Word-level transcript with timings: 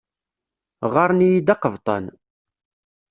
Ɣɣaren-iyi-d 0.91 1.53
aqebṭan. 1.53 2.05